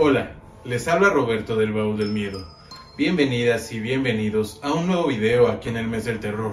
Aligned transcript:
Hola, 0.00 0.30
les 0.62 0.86
habla 0.86 1.10
Roberto 1.10 1.56
del 1.56 1.72
Baúl 1.72 1.98
del 1.98 2.10
Miedo. 2.10 2.46
Bienvenidas 2.96 3.72
y 3.72 3.80
bienvenidos 3.80 4.60
a 4.62 4.72
un 4.72 4.86
nuevo 4.86 5.08
video 5.08 5.48
aquí 5.48 5.70
en 5.70 5.76
el 5.76 5.88
mes 5.88 6.04
del 6.04 6.20
terror. 6.20 6.52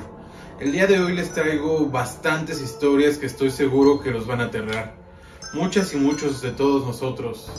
El 0.59 0.71
día 0.71 0.87
de 0.87 0.99
hoy 0.99 1.13
les 1.13 1.31
traigo 1.31 1.85
bastantes 1.85 2.59
historias 2.59 3.19
que 3.19 3.27
estoy 3.27 3.51
seguro 3.51 4.01
que 4.01 4.09
los 4.09 4.25
van 4.25 4.41
a 4.41 4.45
aterrar. 4.45 4.95
Muchas 5.53 5.93
y 5.93 5.97
muchos 5.97 6.41
de 6.41 6.53
todos 6.53 6.87
nosotros 6.87 7.51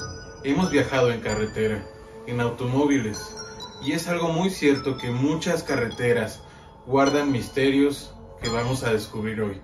hemos 0.42 0.72
viajado 0.72 1.12
en 1.12 1.20
carretera, 1.20 1.86
en 2.26 2.40
automóviles, 2.40 3.36
y 3.84 3.92
es 3.92 4.08
algo 4.08 4.30
muy 4.30 4.50
cierto 4.50 4.96
que 4.96 5.12
muchas 5.12 5.62
carreteras 5.62 6.42
guardan 6.84 7.30
misterios 7.30 8.12
que 8.42 8.48
vamos 8.48 8.82
a 8.82 8.92
descubrir 8.92 9.40
hoy. 9.40 9.60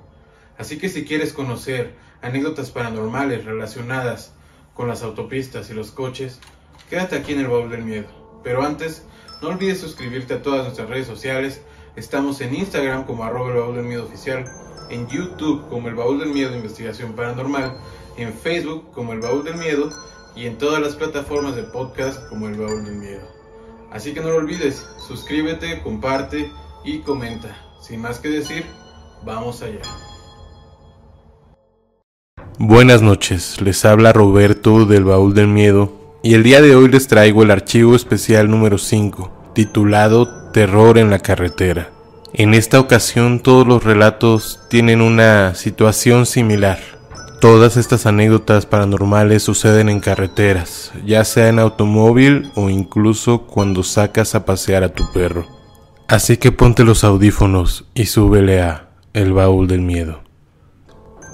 Así 0.56 0.78
que 0.78 0.88
si 0.88 1.04
quieres 1.04 1.32
conocer 1.32 1.96
anécdotas 2.20 2.70
paranormales 2.70 3.44
relacionadas 3.44 4.36
con 4.74 4.88
las 4.88 5.02
autopistas 5.02 5.70
y 5.70 5.74
los 5.74 5.90
coches, 5.90 6.40
quédate 6.88 7.16
aquí 7.16 7.32
en 7.32 7.40
el 7.40 7.48
baúl 7.48 7.70
del 7.70 7.84
miedo. 7.84 8.08
Pero 8.42 8.62
antes, 8.62 9.04
no 9.40 9.48
olvides 9.48 9.80
suscribirte 9.80 10.34
a 10.34 10.42
todas 10.42 10.64
nuestras 10.64 10.88
redes 10.88 11.06
sociales. 11.06 11.62
Estamos 11.96 12.40
en 12.40 12.54
Instagram 12.54 13.04
como 13.04 13.24
arroba 13.24 13.50
el 13.50 13.58
baúl 13.58 13.76
del 13.76 13.84
miedo 13.84 14.04
oficial, 14.04 14.44
en 14.88 15.08
YouTube 15.08 15.68
como 15.68 15.88
el 15.88 15.94
baúl 15.94 16.18
del 16.18 16.30
miedo 16.30 16.54
investigación 16.54 17.14
paranormal, 17.14 17.76
en 18.16 18.32
Facebook 18.32 18.90
como 18.92 19.12
el 19.12 19.20
baúl 19.20 19.44
del 19.44 19.56
miedo 19.56 19.90
y 20.34 20.46
en 20.46 20.58
todas 20.58 20.80
las 20.80 20.96
plataformas 20.96 21.56
de 21.56 21.64
podcast 21.64 22.28
como 22.28 22.46
el 22.46 22.54
baúl 22.54 22.84
del 22.84 22.96
miedo. 22.96 23.26
Así 23.90 24.14
que 24.14 24.20
no 24.20 24.30
lo 24.30 24.36
olvides, 24.36 24.86
suscríbete, 25.06 25.82
comparte 25.82 26.50
y 26.84 27.00
comenta. 27.00 27.54
Sin 27.80 28.00
más 28.00 28.20
que 28.20 28.28
decir, 28.28 28.64
vamos 29.24 29.60
allá. 29.62 29.82
Buenas 32.64 33.02
noches, 33.02 33.60
les 33.60 33.84
habla 33.84 34.12
Roberto 34.12 34.86
del 34.86 35.02
Baúl 35.02 35.34
del 35.34 35.48
Miedo 35.48 35.92
y 36.22 36.34
el 36.34 36.44
día 36.44 36.62
de 36.62 36.76
hoy 36.76 36.88
les 36.88 37.08
traigo 37.08 37.42
el 37.42 37.50
archivo 37.50 37.96
especial 37.96 38.48
número 38.48 38.78
5, 38.78 39.50
titulado 39.52 40.28
Terror 40.52 40.96
en 40.96 41.10
la 41.10 41.18
carretera. 41.18 41.90
En 42.32 42.54
esta 42.54 42.78
ocasión 42.78 43.40
todos 43.40 43.66
los 43.66 43.82
relatos 43.82 44.60
tienen 44.70 45.00
una 45.00 45.56
situación 45.56 46.24
similar. 46.24 46.78
Todas 47.40 47.76
estas 47.76 48.06
anécdotas 48.06 48.64
paranormales 48.64 49.42
suceden 49.42 49.88
en 49.88 49.98
carreteras, 49.98 50.92
ya 51.04 51.24
sea 51.24 51.48
en 51.48 51.58
automóvil 51.58 52.52
o 52.54 52.70
incluso 52.70 53.42
cuando 53.42 53.82
sacas 53.82 54.36
a 54.36 54.44
pasear 54.44 54.84
a 54.84 54.92
tu 54.92 55.02
perro. 55.12 55.48
Así 56.06 56.36
que 56.36 56.52
ponte 56.52 56.84
los 56.84 57.02
audífonos 57.02 57.86
y 57.92 58.06
súbele 58.06 58.62
a 58.62 58.90
El 59.14 59.32
Baúl 59.32 59.66
del 59.66 59.80
Miedo. 59.80 60.20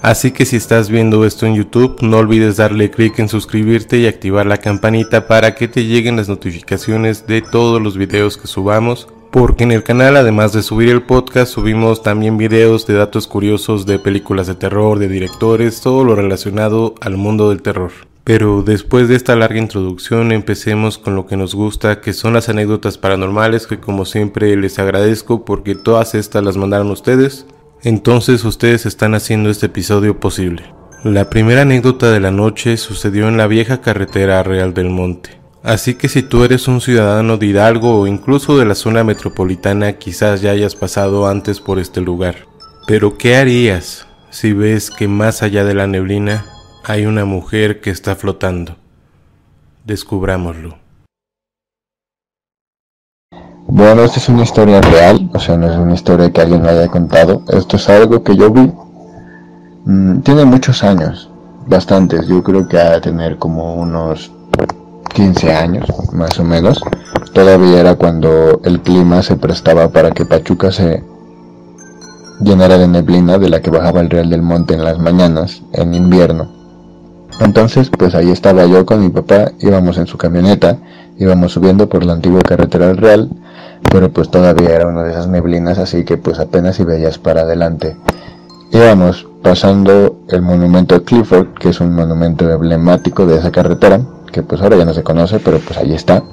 Así 0.01 0.31
que 0.31 0.45
si 0.45 0.55
estás 0.55 0.89
viendo 0.89 1.25
esto 1.25 1.45
en 1.45 1.55
YouTube, 1.55 2.01
no 2.01 2.17
olvides 2.17 2.57
darle 2.57 2.89
clic 2.89 3.19
en 3.19 3.27
suscribirte 3.27 3.97
y 3.97 4.07
activar 4.07 4.45
la 4.45 4.57
campanita 4.57 5.27
para 5.27 5.55
que 5.55 5.67
te 5.67 5.85
lleguen 5.85 6.15
las 6.15 6.29
notificaciones 6.29 7.27
de 7.27 7.41
todos 7.41 7.81
los 7.81 7.97
videos 7.97 8.37
que 8.37 8.47
subamos. 8.47 9.07
Porque 9.29 9.65
en 9.65 9.71
el 9.71 9.83
canal, 9.83 10.15
además 10.15 10.53
de 10.53 10.63
subir 10.63 10.89
el 10.89 11.03
podcast, 11.03 11.51
subimos 11.51 12.01
también 12.01 12.37
videos 12.37 12.87
de 12.87 12.95
datos 12.95 13.27
curiosos 13.27 13.85
de 13.85 13.99
películas 13.99 14.47
de 14.47 14.55
terror, 14.55 14.97
de 14.97 15.07
directores, 15.07 15.81
todo 15.81 16.03
lo 16.03 16.15
relacionado 16.15 16.95
al 17.01 17.17
mundo 17.17 17.49
del 17.49 17.61
terror. 17.61 17.91
Pero 18.23 18.63
después 18.63 19.07
de 19.07 19.15
esta 19.15 19.35
larga 19.35 19.59
introducción, 19.59 20.31
empecemos 20.31 20.97
con 20.97 21.15
lo 21.15 21.25
que 21.25 21.37
nos 21.37 21.53
gusta, 21.53 21.99
que 21.99 22.13
son 22.13 22.33
las 22.33 22.47
anécdotas 22.47 22.97
paranormales, 22.97 23.67
que 23.67 23.79
como 23.79 24.05
siempre 24.05 24.55
les 24.55 24.79
agradezco 24.79 25.45
porque 25.45 25.75
todas 25.75 26.15
estas 26.15 26.43
las 26.43 26.57
mandaron 26.57 26.89
ustedes. 26.89 27.45
Entonces 27.83 28.43
ustedes 28.43 28.85
están 28.85 29.15
haciendo 29.15 29.49
este 29.49 29.67
episodio 29.67 30.19
posible. 30.19 30.73
La 31.05 31.29
primera 31.29 31.61
anécdota 31.61 32.11
de 32.11 32.19
la 32.19 32.29
noche 32.29 32.75
sucedió 32.75 33.29
en 33.29 33.37
la 33.37 33.47
vieja 33.47 33.79
carretera 33.79 34.43
Real 34.43 34.73
del 34.73 34.89
Monte. 34.89 35.39
Así 35.63 35.95
que 35.95 36.09
si 36.09 36.21
tú 36.21 36.43
eres 36.43 36.67
un 36.67 36.81
ciudadano 36.81 37.37
de 37.37 37.45
Hidalgo 37.45 38.01
o 38.01 38.07
incluso 38.07 38.57
de 38.57 38.65
la 38.65 38.75
zona 38.75 39.05
metropolitana 39.05 39.93
quizás 39.93 40.41
ya 40.41 40.51
hayas 40.51 40.75
pasado 40.75 41.27
antes 41.27 41.61
por 41.61 41.79
este 41.79 42.01
lugar. 42.01 42.47
Pero 42.85 43.17
¿qué 43.17 43.37
harías 43.37 44.07
si 44.29 44.51
ves 44.51 44.89
que 44.89 45.07
más 45.07 45.41
allá 45.41 45.63
de 45.63 45.73
la 45.73 45.87
neblina 45.87 46.45
hay 46.83 47.05
una 47.05 47.23
mujer 47.23 47.79
que 47.79 47.91
está 47.91 48.17
flotando? 48.17 48.75
Descubrámoslo. 49.85 50.88
Bueno, 53.71 54.01
esta 54.01 54.17
es 54.17 54.27
una 54.29 54.41
historia 54.41 54.81
real, 54.81 55.29
o 55.31 55.37
sea, 55.37 55.55
no 55.55 55.67
es 55.67 55.77
una 55.77 55.93
historia 55.93 56.31
que 56.31 56.41
alguien 56.41 56.63
me 56.63 56.69
haya 56.69 56.87
contado. 56.87 57.43
Esto 57.49 57.75
es 57.75 57.87
algo 57.87 58.23
que 58.23 58.35
yo 58.35 58.49
vi. 58.49 58.71
Mm, 59.85 60.21
tiene 60.21 60.43
muchos 60.43 60.83
años, 60.83 61.29
bastantes. 61.67 62.27
Yo 62.27 62.41
creo 62.41 62.67
que 62.67 62.79
ha 62.79 62.93
de 62.93 63.01
tener 63.01 63.37
como 63.37 63.75
unos 63.75 64.31
15 65.13 65.53
años, 65.53 65.85
más 66.11 66.39
o 66.39 66.43
menos. 66.43 66.81
Todavía 67.31 67.79
era 67.79 67.93
cuando 67.93 68.59
el 68.63 68.81
clima 68.81 69.21
se 69.21 69.35
prestaba 69.35 69.89
para 69.89 70.09
que 70.09 70.25
Pachuca 70.25 70.71
se 70.71 71.03
llenara 72.39 72.79
de 72.79 72.87
neblina 72.87 73.37
de 73.37 73.49
la 73.49 73.61
que 73.61 73.69
bajaba 73.69 74.01
el 74.01 74.09
Real 74.09 74.31
del 74.31 74.41
Monte 74.41 74.73
en 74.73 74.83
las 74.83 74.97
mañanas, 74.97 75.61
en 75.73 75.93
invierno. 75.93 76.49
Entonces, 77.39 77.91
pues 77.91 78.15
ahí 78.15 78.31
estaba 78.31 78.65
yo 78.65 78.87
con 78.87 78.99
mi 78.99 79.09
papá, 79.09 79.51
íbamos 79.59 79.99
en 79.99 80.07
su 80.07 80.17
camioneta, 80.17 80.79
íbamos 81.19 81.53
subiendo 81.53 81.87
por 81.87 82.03
la 82.03 82.13
antigua 82.13 82.41
carretera 82.41 82.93
Real 82.93 83.29
pero 83.91 84.09
pues 84.09 84.29
todavía 84.29 84.75
era 84.75 84.87
una 84.87 85.03
de 85.03 85.11
esas 85.11 85.27
neblinas, 85.27 85.77
así 85.79 86.03
que 86.05 86.17
pues 86.17 86.39
apenas 86.39 86.75
si 86.75 86.83
veías 86.83 87.17
para 87.17 87.41
adelante. 87.41 87.95
Íbamos 88.71 89.27
pasando 89.41 90.17
el 90.29 90.41
monumento 90.41 91.03
Clifford, 91.03 91.53
que 91.55 91.69
es 91.69 91.79
un 91.79 91.95
monumento 91.95 92.49
emblemático 92.49 93.25
de 93.25 93.37
esa 93.37 93.51
carretera, 93.51 94.01
que 94.31 94.43
pues 94.43 94.61
ahora 94.61 94.77
ya 94.77 94.85
no 94.85 94.93
se 94.93 95.03
conoce, 95.03 95.39
pero 95.39 95.59
pues 95.59 95.77
ahí 95.77 95.93
está. 95.93 96.23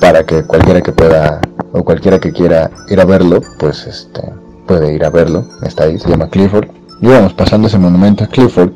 Para 0.00 0.24
que 0.24 0.42
cualquiera 0.44 0.82
que 0.82 0.92
pueda, 0.92 1.40
o 1.72 1.82
cualquiera 1.84 2.18
que 2.18 2.32
quiera 2.32 2.70
ir 2.88 3.00
a 3.00 3.04
verlo, 3.04 3.40
pues 3.58 3.86
este, 3.86 4.20
puede 4.66 4.92
ir 4.92 5.04
a 5.04 5.10
verlo. 5.10 5.46
Está 5.62 5.84
ahí, 5.84 5.98
se 5.98 6.08
llama 6.08 6.28
Clifford. 6.28 6.68
Íbamos 7.00 7.32
pasando 7.32 7.68
ese 7.68 7.78
monumento 7.78 8.26
Clifford 8.28 8.72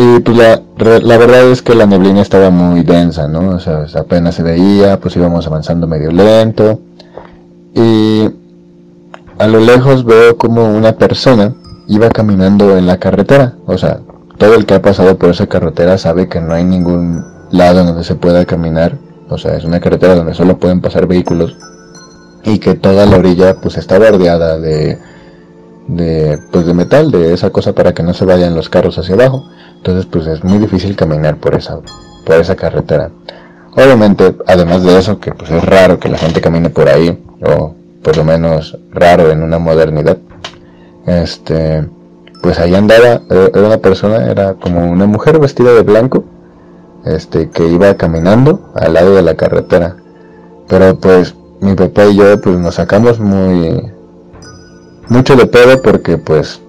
y 0.00 0.20
pues 0.20 0.36
la, 0.36 0.62
la, 1.00 1.18
verdad 1.18 1.50
es 1.50 1.60
que 1.60 1.74
la 1.74 1.84
neblina 1.84 2.22
estaba 2.22 2.50
muy 2.50 2.84
densa, 2.84 3.26
¿no? 3.26 3.56
O 3.56 3.58
sea, 3.58 3.84
apenas 3.96 4.36
se 4.36 4.44
veía, 4.44 5.00
pues 5.00 5.16
íbamos 5.16 5.44
avanzando 5.48 5.88
medio 5.88 6.12
lento. 6.12 6.78
Y 7.74 8.30
a 9.40 9.48
lo 9.48 9.58
lejos 9.58 10.04
veo 10.04 10.38
como 10.38 10.72
una 10.72 10.92
persona 10.92 11.52
iba 11.88 12.10
caminando 12.10 12.78
en 12.78 12.86
la 12.86 12.98
carretera. 12.98 13.54
O 13.66 13.76
sea, 13.76 13.98
todo 14.36 14.54
el 14.54 14.66
que 14.66 14.74
ha 14.74 14.82
pasado 14.82 15.18
por 15.18 15.30
esa 15.30 15.48
carretera 15.48 15.98
sabe 15.98 16.28
que 16.28 16.40
no 16.40 16.54
hay 16.54 16.62
ningún 16.62 17.24
lado 17.50 17.82
donde 17.84 18.04
se 18.04 18.14
pueda 18.14 18.44
caminar. 18.44 18.96
O 19.28 19.36
sea, 19.36 19.56
es 19.56 19.64
una 19.64 19.80
carretera 19.80 20.14
donde 20.14 20.32
solo 20.32 20.58
pueden 20.58 20.80
pasar 20.80 21.08
vehículos. 21.08 21.56
Y 22.44 22.60
que 22.60 22.76
toda 22.76 23.04
la 23.04 23.16
orilla 23.16 23.56
pues 23.60 23.76
está 23.76 23.98
bordeada 23.98 24.60
de, 24.60 24.96
de, 25.88 26.38
pues 26.52 26.66
de 26.66 26.74
metal, 26.74 27.10
de 27.10 27.34
esa 27.34 27.50
cosa 27.50 27.72
para 27.72 27.94
que 27.94 28.04
no 28.04 28.14
se 28.14 28.24
vayan 28.24 28.54
los 28.54 28.68
carros 28.68 28.96
hacia 28.96 29.16
abajo. 29.16 29.48
Entonces 29.78 30.06
pues 30.06 30.26
es 30.26 30.44
muy 30.44 30.58
difícil 30.58 30.94
caminar 30.96 31.36
por 31.36 31.54
esa, 31.54 31.78
por 32.24 32.36
esa 32.36 32.54
carretera. 32.54 33.10
Obviamente, 33.74 34.36
además 34.46 34.82
de 34.82 34.98
eso, 34.98 35.20
que 35.20 35.32
pues 35.32 35.50
es 35.50 35.64
raro 35.64 35.98
que 35.98 36.08
la 36.08 36.18
gente 36.18 36.40
camine 36.40 36.70
por 36.70 36.88
ahí, 36.88 37.22
o 37.42 37.74
por 38.02 38.16
lo 38.16 38.24
menos 38.24 38.76
raro 38.90 39.30
en 39.30 39.42
una 39.42 39.58
modernidad, 39.58 40.18
este, 41.06 41.88
pues 42.42 42.58
ahí 42.58 42.74
andaba, 42.74 43.22
eh, 43.30 43.50
era 43.54 43.66
una 43.66 43.78
persona, 43.78 44.30
era 44.30 44.54
como 44.54 44.90
una 44.90 45.06
mujer 45.06 45.38
vestida 45.38 45.72
de 45.72 45.82
blanco, 45.82 46.24
este, 47.04 47.50
que 47.50 47.66
iba 47.68 47.94
caminando 47.94 48.72
al 48.74 48.94
lado 48.94 49.14
de 49.14 49.22
la 49.22 49.34
carretera. 49.34 49.96
Pero 50.68 50.98
pues 50.98 51.34
mi 51.60 51.74
papá 51.74 52.06
y 52.06 52.16
yo 52.16 52.40
pues 52.40 52.56
nos 52.58 52.76
sacamos 52.76 53.18
muy, 53.18 53.90
mucho 55.08 55.36
de 55.36 55.46
pedo 55.46 55.80
porque 55.82 56.18
pues 56.18 56.60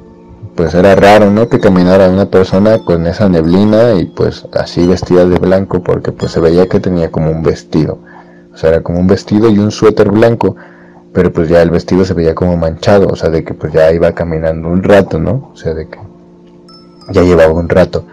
pues 0.59 0.74
era 0.74 0.94
raro, 0.94 1.31
¿no? 1.31 1.47
Que 1.47 1.62
caminara 1.62 2.09
una 2.09 2.25
persona 2.25 2.80
con 2.80 3.08
esa 3.08 3.30
neblina 3.30 3.94
y 3.94 4.08
pues 4.08 4.46
así 4.53 4.86
vestida 4.86 5.25
de 5.25 5.38
blanco 5.38 5.81
porque 5.81 6.12
pues 6.12 6.34
se 6.34 6.42
veía 6.42 6.67
que 6.67 6.82
tenía 6.82 7.09
como 7.11 7.32
un 7.32 7.44
vestido. 7.44 8.00
O 8.53 8.58
sea, 8.58 8.72
era 8.72 8.84
como 8.84 9.00
un 9.00 9.08
vestido 9.08 9.50
y 9.50 9.58
un 9.58 9.72
suéter 9.72 10.11
blanco, 10.11 10.58
pero 11.14 11.32
pues 11.32 11.47
ya 11.47 11.61
el 11.61 11.70
vestido 11.70 12.03
se 12.03 12.14
veía 12.14 12.35
como 12.35 12.58
manchado, 12.58 13.08
o 13.08 13.16
sea, 13.16 13.29
de 13.29 13.46
que 13.46 13.53
pues 13.53 13.72
ya 13.72 13.90
iba 13.94 14.11
caminando 14.11 14.67
un 14.67 14.84
rato, 14.84 15.17
¿no? 15.17 15.50
O 15.53 15.56
sea, 15.56 15.73
de 15.73 15.88
que 15.88 15.97
ya 17.11 17.23
llevaba 17.23 17.53
un 17.53 17.70
rato. 17.70 18.03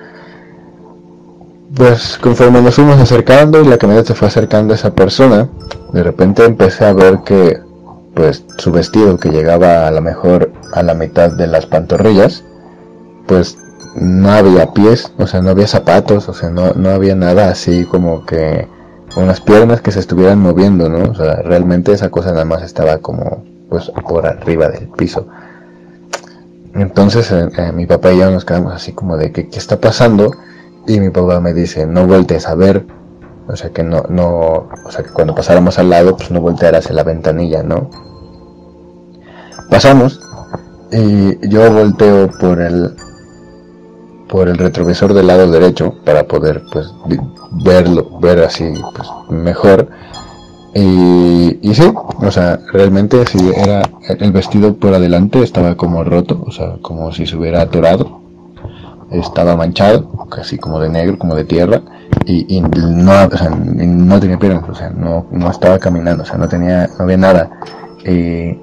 Pues 1.75 2.17
conforme 2.17 2.63
nos 2.63 2.77
fuimos 2.77 3.01
acercando 3.01 3.61
y 3.61 3.67
la 3.67 3.77
camioneta 3.77 4.07
se 4.07 4.15
fue 4.15 4.29
acercando 4.29 4.73
a 4.73 4.77
esa 4.77 4.95
persona, 4.95 5.49
de 5.93 6.03
repente 6.05 6.45
empecé 6.45 6.85
a 6.85 6.93
ver 6.93 7.23
que 7.25 7.59
pues 8.15 8.45
su 8.57 8.71
vestido 8.71 9.19
que 9.19 9.31
llegaba 9.31 9.89
a 9.89 9.91
lo 9.91 10.01
mejor 10.01 10.46
a 10.73 10.83
la 10.83 10.95
mitad 10.95 11.33
de 11.33 11.47
las 11.47 11.67
pantorrillas, 11.67 12.45
pues 13.27 13.59
no 13.97 14.31
había 14.31 14.73
pies, 14.73 15.13
o 15.19 15.27
sea, 15.27 15.43
no 15.43 15.51
había 15.51 15.67
zapatos, 15.67 16.29
o 16.29 16.35
sea, 16.35 16.51
no, 16.51 16.73
no 16.75 16.91
había 16.91 17.15
nada 17.15 17.49
así 17.49 17.85
como 17.85 18.27
que 18.27 18.69
unas 19.17 19.41
piernas 19.41 19.81
que 19.81 19.93
se 19.93 20.01
estuvieran 20.01 20.39
moviendo, 20.39 20.89
¿no? 20.89 21.11
O 21.11 21.15
sea, 21.15 21.37
realmente 21.37 21.93
esa 21.93 22.11
cosa 22.11 22.33
nada 22.33 22.45
más 22.45 22.63
estaba 22.63 22.99
como 22.99 23.45
pues 23.71 23.91
por 24.07 24.27
arriba 24.27 24.69
del 24.69 24.89
piso. 24.89 25.27
Entonces 26.75 27.31
eh, 27.33 27.49
eh, 27.57 27.73
mi 27.73 27.87
papá 27.87 28.13
y 28.13 28.19
yo 28.19 28.31
nos 28.31 28.45
quedamos 28.45 28.73
así 28.75 28.93
como 28.93 29.17
de 29.17 29.33
que 29.33 29.49
qué 29.49 29.59
está 29.59 29.81
pasando 29.81 30.33
y 30.87 31.01
mi 31.01 31.11
papá 31.11 31.41
me 31.41 31.55
dice, 31.55 31.87
no 31.87 32.07
voltees 32.07 32.47
a 32.47 32.55
ver, 32.55 32.87
o 33.49 33.57
sea 33.57 33.71
que 33.71 33.83
no, 33.83 34.05
no, 34.09 34.69
o 34.85 34.91
sea 34.91 35.03
que 35.03 35.11
cuando 35.11 35.35
pasáramos 35.35 35.79
al 35.79 35.91
lado, 35.91 36.17
pues 36.17 36.31
no 36.31 36.41
voltear 36.41 36.75
hacia 36.77 36.95
la 36.95 37.03
ventanilla, 37.03 37.63
¿no? 37.63 37.91
Pasamos 39.71 40.21
y 40.93 41.49
yo 41.49 41.73
volteo 41.73 42.31
por 42.39 42.61
el 42.61 42.95
por 44.29 44.49
el 44.49 44.59
retrovisor 44.59 45.15
del 45.15 45.29
lado 45.29 45.51
derecho 45.51 45.95
para 46.05 46.25
poder 46.25 46.63
pues 46.73 46.93
verlo, 47.65 48.19
ver 48.21 48.41
así 48.41 48.73
pues 48.95 49.09
mejor. 49.31 49.89
Y, 50.75 51.59
y 51.63 51.75
sí, 51.75 51.91
o 52.21 52.31
sea, 52.31 52.61
realmente 52.73 53.25
sí 53.27 53.39
era 53.57 53.89
el 54.09 54.33
vestido 54.33 54.75
por 54.75 54.93
adelante 54.93 55.43
estaba 55.43 55.75
como 55.75 56.05
roto, 56.05 56.43
o 56.47 56.51
sea, 56.51 56.77
como 56.83 57.13
si 57.13 57.27
se 57.27 57.37
hubiera 57.37 57.63
atorado. 57.63 58.21
Estaba 59.11 59.57
manchado, 59.57 60.11
casi 60.29 60.59
como 60.59 60.81
de 60.81 60.91
negro, 60.91 61.17
como 61.17 61.37
de 61.37 61.45
tierra, 61.45 61.81
y, 62.27 62.61
no, 62.61 63.13
o 63.13 63.37
sea, 63.37 63.51
no 63.51 64.19
tenía 64.21 64.37
piernas, 64.37 64.69
o 64.69 64.75
sea, 64.75 64.91
no, 64.91 65.27
no 65.31 65.49
estaba 65.49 65.79
caminando, 65.79 66.25
o 66.25 66.27
sea, 66.27 66.37
no 66.37 66.49
tenía, 66.49 66.89
no 66.99 67.05
había 67.05 67.17
nada. 67.17 67.51
Y 68.05 68.59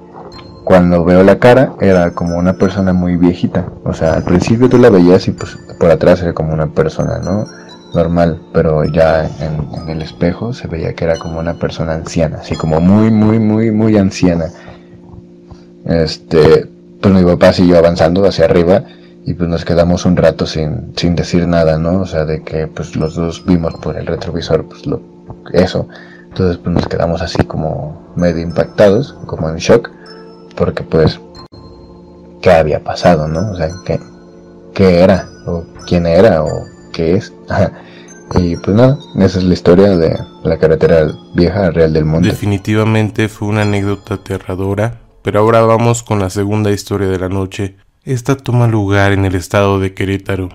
cuando 0.63 1.03
veo 1.03 1.23
la 1.23 1.39
cara 1.39 1.73
era 1.81 2.11
como 2.11 2.37
una 2.37 2.53
persona 2.53 2.93
muy 2.93 3.17
viejita. 3.17 3.65
O 3.83 3.93
sea, 3.93 4.13
al 4.13 4.23
principio 4.23 4.69
tú 4.69 4.77
la 4.77 4.89
veías 4.89 5.27
y 5.27 5.31
pues 5.31 5.57
por 5.79 5.91
atrás 5.91 6.21
era 6.21 6.33
como 6.33 6.53
una 6.53 6.67
persona, 6.67 7.19
¿no? 7.19 7.45
Normal, 7.93 8.41
pero 8.53 8.83
ya 8.85 9.29
en, 9.39 9.89
el 9.89 10.01
espejo 10.01 10.53
se 10.53 10.67
veía 10.67 10.93
que 10.93 11.03
era 11.03 11.17
como 11.17 11.39
una 11.39 11.53
persona 11.55 11.93
anciana, 11.93 12.37
así 12.39 12.55
como 12.55 12.79
muy, 12.79 13.11
muy, 13.11 13.39
muy, 13.39 13.71
muy 13.71 13.97
anciana. 13.97 14.45
Este, 15.85 16.67
pues 17.01 17.13
mi 17.13 17.23
papá 17.23 17.53
siguió 17.53 17.77
avanzando 17.77 18.25
hacia 18.25 18.45
arriba 18.45 18.83
y 19.25 19.33
pues 19.33 19.49
nos 19.49 19.65
quedamos 19.65 20.05
un 20.05 20.15
rato 20.15 20.47
sin, 20.47 20.93
sin 20.95 21.15
decir 21.15 21.47
nada, 21.47 21.77
¿no? 21.77 22.01
O 22.01 22.05
sea, 22.05 22.25
de 22.25 22.41
que 22.41 22.67
pues 22.67 22.95
los 22.95 23.15
dos 23.15 23.45
vimos 23.45 23.73
por 23.75 23.97
el 23.97 24.07
retrovisor, 24.07 24.65
pues 24.65 24.87
lo, 24.87 25.01
eso. 25.51 25.87
Entonces 26.29 26.57
pues 26.57 26.73
nos 26.73 26.87
quedamos 26.87 27.21
así 27.21 27.43
como 27.43 28.11
medio 28.15 28.41
impactados, 28.41 29.15
como 29.27 29.49
en 29.49 29.57
shock 29.57 29.91
porque 30.55 30.83
pues, 30.83 31.19
¿qué 32.41 32.51
había 32.51 32.83
pasado, 32.83 33.27
no? 33.27 33.51
O 33.51 33.55
sea, 33.55 33.69
¿qué, 33.85 33.99
qué 34.73 34.99
era? 34.99 35.29
¿O 35.45 35.63
quién 35.87 36.05
era? 36.05 36.43
¿O 36.43 36.65
qué 36.91 37.15
es? 37.15 37.33
y 38.35 38.55
pues 38.57 38.75
nada, 38.75 38.97
esa 39.19 39.39
es 39.39 39.43
la 39.43 39.53
historia 39.53 39.89
de 39.97 40.17
la 40.43 40.57
carretera 40.57 41.11
vieja 41.35 41.71
Real 41.71 41.93
del 41.93 42.05
Monte. 42.05 42.29
Definitivamente 42.29 43.29
fue 43.29 43.47
una 43.47 43.61
anécdota 43.61 44.15
aterradora, 44.15 45.01
pero 45.21 45.39
ahora 45.39 45.61
vamos 45.61 46.03
con 46.03 46.19
la 46.19 46.29
segunda 46.29 46.71
historia 46.71 47.07
de 47.07 47.19
la 47.19 47.29
noche. 47.29 47.77
Esta 48.03 48.35
toma 48.35 48.67
lugar 48.67 49.11
en 49.11 49.25
el 49.25 49.35
estado 49.35 49.79
de 49.79 49.93
Querétaro. 49.93 50.49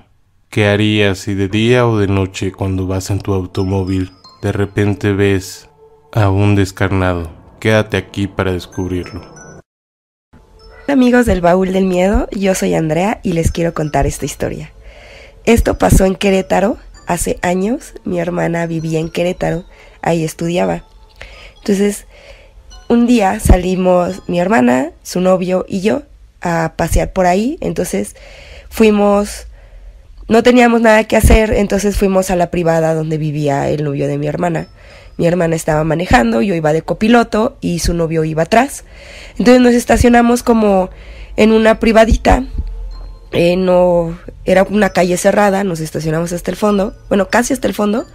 ¿Qué 0.50 0.66
harías 0.68 1.18
si 1.18 1.34
de 1.34 1.48
día 1.48 1.86
o 1.86 1.98
de 1.98 2.08
noche 2.08 2.52
cuando 2.52 2.86
vas 2.86 3.10
en 3.10 3.20
tu 3.20 3.32
automóvil 3.34 4.12
de 4.42 4.52
repente 4.52 5.12
ves 5.12 5.68
a 6.12 6.30
un 6.30 6.54
descarnado? 6.54 7.30
Quédate 7.60 7.96
aquí 7.96 8.26
para 8.26 8.52
descubrirlo 8.52 9.37
amigos 10.88 11.26
del 11.26 11.42
Baúl 11.42 11.72
del 11.72 11.84
Miedo, 11.84 12.28
yo 12.32 12.54
soy 12.54 12.74
Andrea 12.74 13.20
y 13.22 13.34
les 13.34 13.52
quiero 13.52 13.74
contar 13.74 14.06
esta 14.06 14.24
historia. 14.24 14.72
Esto 15.44 15.76
pasó 15.76 16.06
en 16.06 16.14
Querétaro 16.14 16.78
hace 17.06 17.38
años, 17.42 17.92
mi 18.04 18.18
hermana 18.18 18.66
vivía 18.66 18.98
en 18.98 19.10
Querétaro, 19.10 19.64
ahí 20.00 20.24
estudiaba. 20.24 20.84
Entonces, 21.58 22.06
un 22.88 23.06
día 23.06 23.38
salimos 23.38 24.22
mi 24.28 24.40
hermana, 24.40 24.92
su 25.02 25.20
novio 25.20 25.66
y 25.68 25.80
yo 25.82 26.02
a 26.40 26.72
pasear 26.76 27.12
por 27.12 27.26
ahí, 27.26 27.58
entonces 27.60 28.16
fuimos, 28.70 29.46
no 30.26 30.42
teníamos 30.42 30.80
nada 30.80 31.04
que 31.04 31.16
hacer, 31.16 31.52
entonces 31.52 31.98
fuimos 31.98 32.30
a 32.30 32.36
la 32.36 32.50
privada 32.50 32.94
donde 32.94 33.18
vivía 33.18 33.68
el 33.68 33.84
novio 33.84 34.08
de 34.08 34.16
mi 34.16 34.26
hermana. 34.26 34.68
Mi 35.18 35.26
hermana 35.26 35.56
estaba 35.56 35.84
manejando, 35.84 36.40
yo 36.40 36.54
iba 36.54 36.72
de 36.72 36.82
copiloto 36.82 37.58
y 37.60 37.80
su 37.80 37.92
novio 37.92 38.24
iba 38.24 38.44
atrás. 38.44 38.84
Entonces 39.32 39.60
nos 39.60 39.74
estacionamos 39.74 40.42
como 40.42 40.90
en 41.36 41.52
una 41.52 41.80
privadita. 41.80 42.44
Eh, 43.32 43.56
no 43.56 44.18
era 44.46 44.62
una 44.62 44.90
calle 44.90 45.16
cerrada, 45.18 45.64
nos 45.64 45.80
estacionamos 45.80 46.32
hasta 46.32 46.50
el 46.50 46.56
fondo, 46.56 46.94
bueno, 47.08 47.28
casi 47.28 47.52
hasta 47.52 47.68
el 47.68 47.74
fondo. 47.74 48.06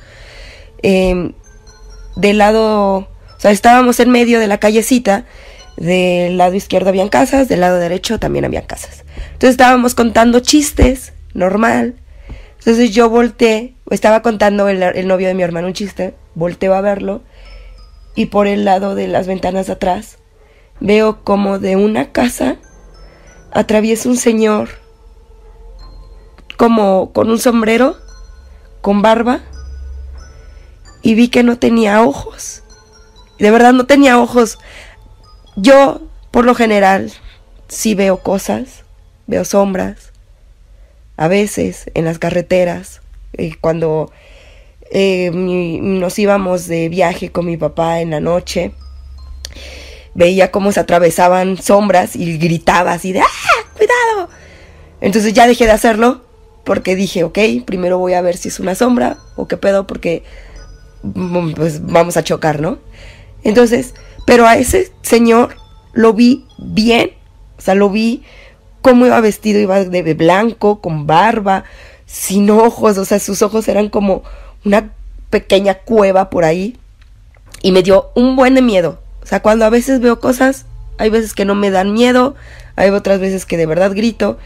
Em, 0.82 1.34
del 2.16 2.38
lado, 2.38 2.96
o 2.96 3.08
sea, 3.38 3.52
estábamos 3.52 4.00
en 4.00 4.10
medio 4.10 4.40
de 4.40 4.48
la 4.48 4.58
callecita. 4.58 5.26
Del 5.78 6.38
lado 6.38 6.54
izquierdo 6.54 6.90
habían 6.90 7.10
casas, 7.10 7.50
del 7.50 7.60
lado 7.62 7.80
derecho 7.80 8.20
también 8.20 8.46
había 8.46 8.66
casas. 8.66 9.04
Entonces 9.34 9.52
estábamos 9.52 9.96
contando 9.96 10.40
chistes, 10.40 11.14
normal. 11.34 11.96
Entonces 12.60 12.92
yo 12.92 13.10
volteé, 13.10 13.73
estaba 13.90 14.22
contando 14.22 14.68
el, 14.70 14.82
el 14.82 15.08
novio 15.08 15.28
de 15.28 15.34
mi 15.34 15.44
hermano 15.44 15.68
un 15.68 15.74
chiste, 15.74 16.16
volteo 16.36 16.74
a 16.74 16.82
verlo 16.82 17.22
y 18.16 18.28
por 18.28 18.48
el 18.48 18.66
lado 18.66 18.96
de 18.96 19.08
las 19.08 19.28
ventanas 19.28 19.70
atrás 19.70 20.18
veo 20.80 21.24
como 21.24 21.60
de 21.60 21.76
una 21.76 22.12
casa 22.12 22.58
atraviesa 23.52 24.10
un 24.10 24.18
señor 24.18 24.70
como 26.58 27.12
con 27.12 27.30
un 27.30 27.40
sombrero, 27.40 27.98
con 28.80 29.02
barba, 29.02 29.42
y 31.02 31.16
vi 31.16 31.28
que 31.28 31.44
no 31.44 31.60
tenía 31.60 32.02
ojos. 32.02 32.64
De 33.38 33.52
verdad 33.52 33.74
no 33.74 33.86
tenía 33.86 34.20
ojos. 34.20 34.60
Yo, 35.56 36.02
por 36.32 36.46
lo 36.46 36.56
general, 36.56 37.12
sí 37.68 37.96
veo 37.96 38.24
cosas, 38.24 38.86
veo 39.28 39.44
sombras, 39.44 40.14
a 41.18 41.28
veces 41.28 41.92
en 41.94 42.06
las 42.06 42.20
carreteras, 42.20 43.02
eh, 43.38 43.54
cuando 43.60 44.12
eh, 44.92 45.32
nos 45.34 46.20
íbamos 46.20 46.68
de 46.68 46.88
viaje 46.90 47.32
con 47.32 47.46
mi 47.46 47.58
papá 47.58 48.02
en 48.02 48.12
la 48.12 48.20
noche. 48.20 48.74
Veía 50.14 50.52
cómo 50.52 50.72
se 50.72 50.80
atravesaban 50.80 51.58
sombras 51.58 52.16
y 52.16 52.38
gritaba 52.38 52.92
así 52.92 53.12
de 53.12 53.22
¡Ah! 53.22 53.26
¡Cuidado! 53.76 54.30
Entonces 55.02 55.34
ya 55.34 55.48
dejé 55.48 55.66
de 55.66 55.72
hacerlo 55.72 56.22
porque 56.64 56.96
dije, 56.96 57.24
ok, 57.24 57.40
primero 57.66 57.98
voy 57.98 58.14
a 58.14 58.22
ver 58.22 58.38
si 58.38 58.50
es 58.50 58.60
una 58.60 58.76
sombra 58.76 59.18
o 59.36 59.48
qué 59.48 59.58
pedo 59.58 59.88
porque 59.88 60.24
mm, 61.02 61.54
pues 61.54 61.86
vamos 61.86 62.16
a 62.16 62.24
chocar, 62.24 62.62
¿no? 62.62 62.78
Entonces, 63.44 63.96
pero 64.26 64.46
a 64.46 64.58
ese 64.58 64.92
señor 65.02 65.56
lo 65.92 66.14
vi 66.14 66.46
bien, 66.60 67.12
o 67.58 67.62
sea, 67.62 67.76
lo 67.76 67.90
vi 67.90 68.24
cómo 68.82 69.06
iba 69.06 69.20
vestido, 69.22 69.60
iba 69.60 69.84
de 69.84 70.14
blanco, 70.14 70.82
con 70.82 71.08
barba, 71.08 71.64
sin 72.14 72.48
ojos, 72.52 73.00
o 73.00 73.06
sea, 73.06 73.18
sus 73.18 73.42
ojos 73.42 73.68
eran 73.68 73.90
como 73.90 74.22
una 74.64 74.92
pequeña 75.32 75.80
cueva 75.80 76.30
por 76.30 76.46
ahí 76.46 76.78
y 77.64 77.72
me 77.72 77.82
dio 77.82 78.12
un 78.14 78.36
buen 78.36 78.54
de 78.54 78.62
miedo. 78.62 79.00
O 79.24 79.26
sea, 79.26 79.42
cuando 79.42 79.66
a 79.66 79.72
veces 79.72 80.00
veo 80.00 80.20
cosas, 80.20 80.68
hay 81.00 81.10
veces 81.10 81.34
que 81.34 81.44
no 81.44 81.56
me 81.56 81.72
dan 81.72 81.92
miedo, 81.92 82.36
hay 82.76 82.92
otras 82.92 83.20
veces 83.20 83.48
que 83.48 83.58
de 83.58 83.66
verdad 83.66 83.96
grito, 83.96 84.38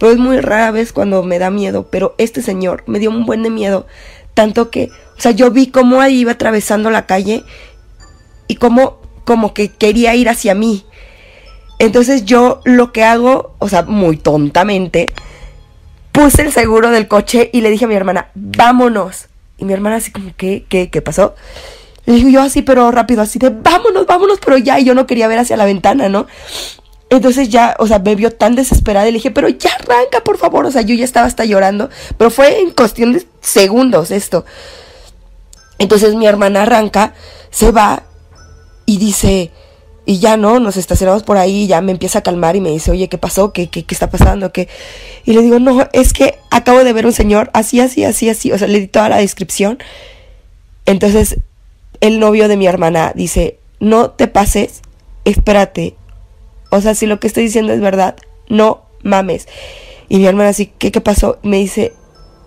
pero 0.00 0.10
es 0.10 0.18
muy 0.18 0.40
rara 0.40 0.72
vez 0.72 0.92
cuando 0.92 1.22
me 1.22 1.38
da 1.38 1.50
miedo, 1.50 1.86
pero 1.92 2.16
este 2.18 2.42
señor 2.42 2.82
me 2.88 2.98
dio 2.98 3.10
un 3.10 3.24
buen 3.24 3.44
de 3.44 3.50
miedo, 3.50 3.86
tanto 4.34 4.68
que, 4.68 4.90
o 5.16 5.20
sea, 5.20 5.30
yo 5.30 5.52
vi 5.52 5.68
cómo 5.68 6.00
ahí 6.00 6.18
iba 6.18 6.32
atravesando 6.32 6.90
la 6.90 7.06
calle 7.06 7.44
y 8.48 8.56
cómo 8.56 9.00
como 9.24 9.54
que 9.54 9.68
quería 9.68 10.16
ir 10.16 10.28
hacia 10.28 10.56
mí. 10.56 10.84
Entonces 11.78 12.24
yo 12.24 12.62
lo 12.64 12.92
que 12.92 13.04
hago, 13.04 13.54
o 13.60 13.68
sea, 13.68 13.82
muy 13.84 14.16
tontamente, 14.16 15.12
puse 16.12 16.42
el 16.42 16.52
seguro 16.52 16.90
del 16.90 17.08
coche 17.08 17.50
y 17.52 17.62
le 17.62 17.70
dije 17.70 17.86
a 17.86 17.88
mi 17.88 17.94
hermana, 17.94 18.28
vámonos. 18.34 19.28
Y 19.58 19.64
mi 19.64 19.72
hermana 19.72 19.96
así 19.96 20.12
como, 20.12 20.32
¿qué? 20.36 20.64
¿Qué? 20.68 20.90
¿Qué 20.90 21.02
pasó? 21.02 21.34
Le 22.04 22.14
digo 22.14 22.28
yo 22.28 22.42
así, 22.42 22.62
pero 22.62 22.90
rápido, 22.90 23.22
así 23.22 23.38
de, 23.38 23.50
vámonos, 23.50 24.06
vámonos, 24.06 24.38
pero 24.44 24.58
ya, 24.58 24.78
y 24.78 24.84
yo 24.84 24.94
no 24.94 25.06
quería 25.06 25.28
ver 25.28 25.38
hacia 25.38 25.56
la 25.56 25.64
ventana, 25.64 26.08
¿no? 26.08 26.26
Entonces 27.10 27.48
ya, 27.50 27.76
o 27.78 27.86
sea, 27.86 27.98
me 27.98 28.14
vio 28.14 28.32
tan 28.32 28.54
desesperada 28.54 29.06
y 29.06 29.12
le 29.12 29.18
dije, 29.18 29.30
pero 29.30 29.48
ya 29.48 29.70
arranca, 29.74 30.24
por 30.24 30.38
favor. 30.38 30.64
O 30.64 30.70
sea, 30.70 30.80
yo 30.80 30.94
ya 30.94 31.04
estaba 31.04 31.26
hasta 31.26 31.44
llorando, 31.44 31.90
pero 32.16 32.30
fue 32.30 32.60
en 32.60 32.70
cuestión 32.70 33.12
de 33.12 33.26
segundos 33.40 34.10
esto. 34.10 34.46
Entonces 35.78 36.14
mi 36.14 36.26
hermana 36.26 36.62
arranca, 36.62 37.12
se 37.50 37.70
va 37.70 38.04
y 38.86 38.96
dice, 38.96 39.52
y 40.04 40.18
ya 40.18 40.36
no, 40.36 40.58
nos 40.58 40.76
estacionamos 40.76 41.22
por 41.22 41.36
ahí, 41.36 41.66
ya 41.66 41.80
me 41.80 41.92
empieza 41.92 42.20
a 42.20 42.22
calmar 42.22 42.56
y 42.56 42.60
me 42.60 42.70
dice, 42.70 42.90
oye, 42.90 43.08
¿qué 43.08 43.18
pasó? 43.18 43.52
¿Qué, 43.52 43.68
qué, 43.68 43.84
qué 43.84 43.94
está 43.94 44.10
pasando? 44.10 44.52
¿Qué? 44.52 44.68
Y 45.24 45.32
le 45.32 45.42
digo, 45.42 45.60
no, 45.60 45.88
es 45.92 46.12
que 46.12 46.38
acabo 46.50 46.82
de 46.82 46.92
ver 46.92 47.06
un 47.06 47.12
señor 47.12 47.50
así, 47.54 47.78
así, 47.80 48.04
así, 48.04 48.28
así. 48.28 48.50
O 48.50 48.58
sea, 48.58 48.66
le 48.66 48.80
di 48.80 48.88
toda 48.88 49.08
la 49.08 49.18
descripción. 49.18 49.78
Entonces, 50.86 51.38
el 52.00 52.18
novio 52.18 52.48
de 52.48 52.56
mi 52.56 52.66
hermana 52.66 53.12
dice, 53.14 53.58
no 53.78 54.10
te 54.10 54.26
pases, 54.26 54.82
espérate. 55.24 55.94
O 56.70 56.80
sea, 56.80 56.94
si 56.96 57.06
lo 57.06 57.20
que 57.20 57.28
estoy 57.28 57.44
diciendo 57.44 57.72
es 57.72 57.80
verdad, 57.80 58.16
no 58.48 58.82
mames. 59.02 59.46
Y 60.08 60.18
mi 60.18 60.26
hermana 60.26 60.50
así, 60.50 60.72
¿qué, 60.78 60.90
qué 60.90 61.00
pasó? 61.00 61.38
Me 61.42 61.58
dice, 61.58 61.92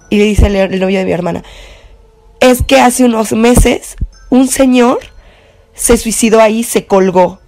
y 0.09 0.17
le 0.17 0.25
dice 0.25 0.47
el 0.47 0.79
novio 0.79 1.00
de 1.00 1.05
mi 1.05 1.13
hermana, 1.13 1.43
es 2.41 2.62
que 2.63 2.81
hace 2.81 3.05
unos 3.05 3.31
meses 3.31 3.95
un 4.29 4.50
señor 4.50 5.00
se 5.74 5.97
suicidó 5.97 6.41
ahí, 6.41 6.63
se 6.63 6.85
colgó. 6.85 7.39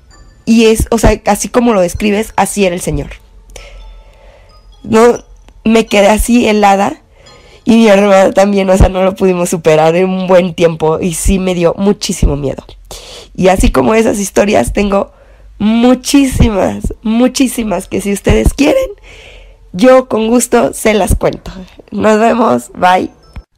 Y 0.48 0.68
es, 0.68 0.88
o 0.92 0.98
sea, 0.98 1.22
así 1.26 1.50
como 1.50 1.74
lo 1.74 1.82
describes, 1.82 2.32
así 2.38 2.66
era 2.66 2.74
el 2.74 2.80
Señor. 2.80 3.10
No, 4.82 5.20
me 5.66 5.86
quedé 5.86 6.08
así 6.08 6.48
helada 6.48 7.02
Y 7.66 7.76
mi 7.76 7.88
hermana 7.90 8.32
también, 8.32 8.70
o 8.70 8.78
sea, 8.78 8.88
no 8.88 9.04
lo 9.04 9.14
pudimos 9.14 9.50
superar 9.50 9.94
en 9.98 10.10
un 10.10 10.26
buen 10.26 10.54
tiempo 10.54 11.00
y 11.02 11.16
sí 11.16 11.38
me 11.38 11.54
dio 11.54 11.76
muchísimo 11.78 12.38
miedo. 12.38 12.64
Y 13.36 13.50
así 13.50 13.72
como 13.72 13.94
esas 13.94 14.20
historias, 14.20 14.72
tengo 14.72 15.12
muchísimas, 15.60 16.94
muchísimas 17.02 17.90
que 17.90 18.00
si 18.00 18.14
ustedes 18.14 18.54
quieren, 18.54 18.88
yo 19.74 20.08
con 20.08 20.30
gusto 20.30 20.72
se 20.72 20.94
las 20.94 21.16
cuento. 21.16 21.52
Nos 21.92 22.22
vemos, 22.22 22.72
bye. 22.74 23.12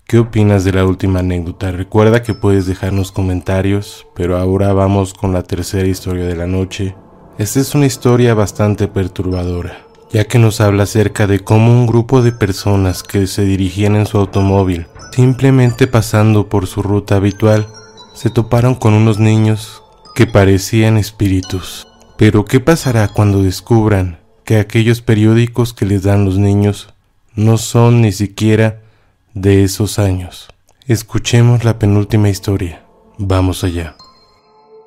¿Qué 0.10 0.18
opinas 0.18 0.64
de 0.64 0.72
la 0.72 0.86
última 0.86 1.20
anécdota? 1.20 1.70
Recuerda 1.70 2.24
que 2.24 2.34
puedes 2.34 2.66
dejarnos 2.66 3.12
comentarios, 3.12 4.08
pero 4.16 4.38
ahora 4.38 4.74
vamos 4.74 5.14
con 5.14 5.34
la 5.34 5.44
tercera 5.44 5.88
historia 5.88 6.26
de 6.26 6.36
la 6.36 6.48
noche. 6.48 6.96
Esta 7.38 7.60
es 7.60 7.76
una 7.76 7.86
historia 7.86 8.34
bastante 8.34 8.88
perturbadora 8.88 9.86
ya 10.12 10.26
que 10.26 10.40
nos 10.40 10.62
habla 10.62 10.84
acerca 10.84 11.28
de 11.28 11.42
cómo 11.42 11.72
un 11.72 11.86
grupo 11.86 12.24
de 12.24 12.32
personas 12.32 13.04
que 13.04 13.28
se 13.28 13.44
dirigían 13.44 13.96
en 13.96 14.08
su 14.08 14.18
automóvil, 14.18 14.88
simplemente 15.12 15.86
pasando 15.86 16.50
por 16.50 16.66
su 16.66 16.82
ruta 16.82 17.18
habitual, 17.18 17.68
se 18.16 18.32
toparon 18.32 18.74
con 18.74 18.96
unos 18.96 19.20
niños 19.20 19.84
que 20.16 20.26
parecían 20.26 20.98
espíritus. 20.98 21.88
Pero 22.18 22.46
¿qué 22.46 22.60
pasará 22.60 23.10
cuando 23.10 23.44
descubran 23.44 24.18
que 24.44 24.58
aquellos 24.58 25.04
periódicos 25.04 25.76
que 25.76 25.86
les 25.86 26.02
dan 26.02 26.26
los 26.26 26.40
niños 26.40 26.96
no 27.36 27.60
son 27.60 28.02
ni 28.02 28.12
siquiera 28.12 28.82
de 29.42 29.64
esos 29.64 30.00
años? 30.00 30.48
Escuchemos 30.86 31.64
la 31.64 31.80
penúltima 31.80 32.30
historia. 32.30 32.84
Vamos 33.18 33.64
allá. 33.64 33.96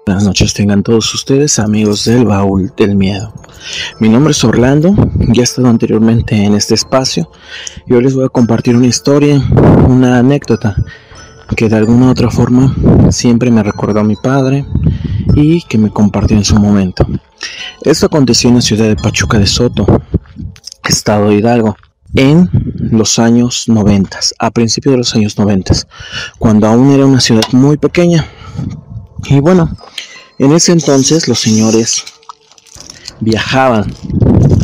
Buenas 0.05 0.25
noches 0.25 0.53
tengan 0.53 0.83
todos 0.83 1.15
ustedes 1.15 1.59
amigos 1.59 2.05
del 2.05 2.25
baúl 2.25 2.73
del 2.77 2.97
miedo. 2.97 3.33
Mi 4.01 4.09
nombre 4.09 4.33
es 4.33 4.43
Orlando, 4.45 4.95
ya 5.33 5.43
he 5.43 5.45
estado 5.45 5.69
anteriormente 5.69 6.35
en 6.35 6.55
este 6.55 6.75
espacio 6.75 7.31
y 7.87 7.95
hoy 7.95 8.03
les 8.03 8.15
voy 8.15 8.25
a 8.25 8.29
compartir 8.29 8.77
una 8.77 8.89
historia, 8.89 9.41
una 9.89 10.19
anécdota 10.19 10.77
que 11.57 11.69
de 11.69 11.77
alguna 11.77 12.07
u 12.07 12.11
otra 12.11 12.31
forma 12.31 12.75
siempre 13.11 13.51
me 13.51 13.63
recordó 13.63 14.01
a 14.01 14.05
mi 14.05 14.17
padre 14.17 14.67
y 15.35 15.63
que 15.63 15.79
me 15.79 15.91
compartió 15.91 16.37
en 16.37 16.45
su 16.45 16.57
momento. 16.57 17.07
Esto 17.83 18.07
aconteció 18.07 18.51
en 18.51 18.57
la 18.57 18.63
ciudad 18.63 18.89
de 18.89 18.97
Pachuca 18.97 19.39
de 19.39 19.47
Soto, 19.47 19.87
estado 20.85 21.29
de 21.29 21.37
Hidalgo, 21.37 21.77
en 22.15 22.51
los 22.99 23.19
años 23.19 23.65
90, 23.69 24.19
a 24.39 24.51
principios 24.51 24.93
de 24.93 24.99
los 24.99 25.15
años 25.15 25.39
90, 25.39 25.75
cuando 26.39 26.67
aún 26.67 26.93
era 26.93 27.07
una 27.07 27.21
ciudad 27.21 27.45
muy 27.53 27.77
pequeña 27.77 28.27
y 29.29 29.41
bueno, 29.41 29.71
en 30.39 30.53
ese 30.53 30.73
entonces 30.73 31.29
los 31.29 31.39
señores 31.39 32.05
viajaban 33.21 33.95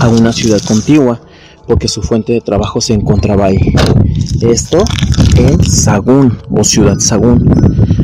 a 0.00 0.08
una 0.08 0.32
ciudad 0.32 0.60
contigua 0.66 1.20
porque 1.66 1.86
su 1.86 2.02
fuente 2.02 2.32
de 2.32 2.40
trabajo 2.40 2.80
se 2.80 2.94
encontraba 2.94 3.46
ahí. 3.46 3.58
Esto 4.40 4.82
en 5.36 5.62
Sagún 5.64 6.36
o 6.50 6.64
Ciudad 6.64 6.98
Sagún, 6.98 7.48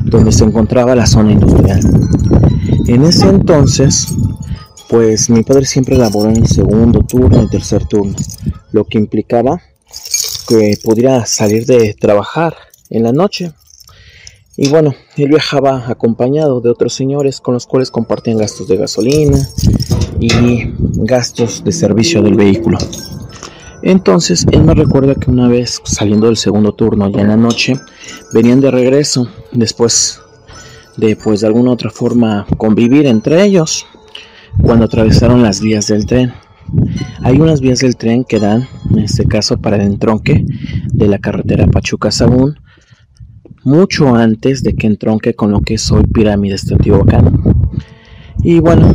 donde 0.05 0.31
se 0.31 0.45
encontraba 0.45 0.95
la 0.95 1.07
zona 1.07 1.33
industrial. 1.33 1.81
En 2.87 3.05
ese 3.05 3.29
entonces, 3.29 4.15
pues 4.89 5.29
mi 5.31 5.43
padre 5.43 5.65
siempre 5.65 5.97
laboró 5.97 6.31
en 6.31 6.37
el 6.37 6.47
segundo 6.47 7.01
turno 7.01 7.43
y 7.43 7.49
tercer 7.49 7.85
turno, 7.87 8.15
lo 8.71 8.85
que 8.85 8.99
implicaba 8.99 9.61
que 10.47 10.79
pudiera 10.83 11.27
salir 11.27 11.67
de 11.67 11.95
trabajar 11.95 12.57
en 12.91 13.03
la 13.03 13.13
noche 13.13 13.53
y 14.57 14.69
bueno, 14.69 14.95
él 15.17 15.29
viajaba 15.29 15.89
acompañado 15.89 16.61
de 16.61 16.71
otros 16.71 16.95
señores 16.95 17.41
con 17.41 17.55
los 17.55 17.67
cuales 17.67 17.91
compartían 17.91 18.39
gastos 18.39 18.69
de 18.69 18.77
gasolina 18.77 19.39
y 20.21 20.31
gastos 20.95 21.65
de 21.65 21.73
servicio 21.73 22.23
del 22.23 22.35
vehículo. 22.35 22.79
Entonces, 23.83 24.47
él 24.53 24.63
me 24.63 24.75
recuerda 24.75 25.17
que 25.17 25.31
una 25.31 25.49
vez 25.49 25.83
saliendo 25.85 26.27
del 26.27 26.37
segundo 26.37 26.73
turno 26.73 27.11
ya 27.11 27.23
en 27.23 27.29
la 27.29 27.37
noche, 27.37 27.81
venían 28.33 28.61
de 28.61 28.71
regreso 28.71 29.29
después 29.51 30.21
de 30.97 31.17
pues 31.17 31.41
de 31.41 31.49
alguna 31.49 31.73
otra 31.73 31.91
forma 31.91 32.47
convivir 32.57 33.07
entre 33.07 33.43
ellos 33.43 33.87
cuando 34.63 34.85
atravesaron 34.85 35.43
las 35.43 35.61
vías 35.61 35.89
del 35.89 36.07
tren. 36.07 36.33
Hay 37.23 37.41
unas 37.41 37.61
vías 37.61 37.81
del 37.81 37.97
tren 37.97 38.25
que 38.25 38.41
dan, 38.41 38.67
en 38.91 39.01
este 39.01 39.27
caso 39.27 39.59
para 39.59 39.77
el 39.77 39.83
entronque 39.83 40.45
de 40.93 41.09
la 41.09 41.19
carretera 41.19 41.67
Pachuca-Sagún, 41.67 42.59
mucho 43.65 44.15
antes 44.15 44.63
de 44.63 44.75
que 44.75 44.87
entronque 44.87 45.35
con 45.35 45.51
lo 45.51 45.61
que 45.61 45.75
es 45.75 45.91
hoy 45.91 46.03
Pirámides 46.05 46.67
de 46.67 46.77
Teotihuacán. 46.77 47.43
Y 48.43 48.61
bueno, 48.61 48.93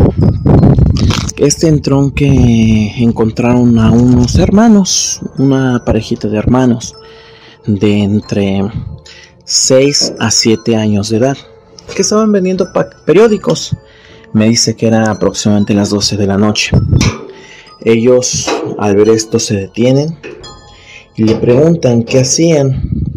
este 1.38 1.68
entronque 1.68 2.94
encontraron 2.98 3.80
a 3.80 3.92
unos 3.92 4.36
hermanos, 4.36 5.22
una 5.38 5.84
parejita 5.86 6.28
de 6.28 6.38
hermanos 6.38 6.96
de 7.66 8.00
entre 8.04 8.62
6 9.46 10.14
a 10.20 10.32
7 10.32 10.76
años 10.76 11.10
de 11.10 11.18
edad, 11.18 11.38
que 11.96 12.02
estaban 12.02 12.32
vendiendo 12.32 12.68
periódicos. 13.06 13.76
Me 14.34 14.48
dice 14.48 14.76
que 14.76 14.88
era 14.88 15.10
aproximadamente 15.10 15.74
las 15.74 15.90
12 15.90 16.18
de 16.18 16.28
la 16.28 16.38
noche. 16.38 16.72
Ellos 17.84 18.48
al 18.78 18.96
ver 18.96 19.10
esto 19.10 19.40
se 19.40 19.56
detienen 19.56 20.18
y 21.16 21.24
le 21.24 21.36
preguntan 21.36 22.04
qué 22.04 22.20
hacían 22.20 23.14